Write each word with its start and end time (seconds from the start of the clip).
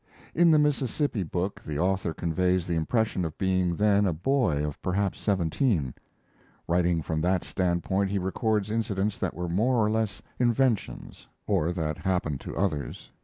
In 0.33 0.49
the 0.49 0.57
Mississippi 0.57 1.21
book 1.21 1.61
the 1.63 1.77
author 1.77 2.11
conveys 2.11 2.65
the 2.65 2.73
impression 2.73 3.23
of 3.23 3.37
being 3.37 3.75
then 3.75 4.07
a 4.07 4.13
boy 4.13 4.65
of 4.65 4.81
perhaps 4.81 5.19
seventeen. 5.19 5.93
Writing 6.67 7.03
from 7.03 7.21
that 7.21 7.43
standpoint 7.43 8.09
he 8.09 8.17
records 8.17 8.71
incidents 8.71 9.15
that 9.19 9.35
were 9.35 9.47
more 9.47 9.75
or 9.77 9.91
less 9.91 10.19
inventions 10.39 11.27
or 11.45 11.71
that 11.73 11.99
happened 11.99 12.41
to 12.41 12.57
others. 12.57 13.11